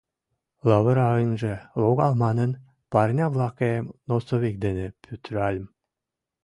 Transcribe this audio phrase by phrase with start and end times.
[0.69, 2.51] Лавыра ынже логал манын,
[2.91, 5.67] парня-влакем носовик дене пӱтыральым.